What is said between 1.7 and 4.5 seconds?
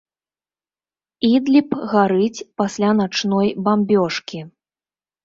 гарыць пасля начной бамбёжкі.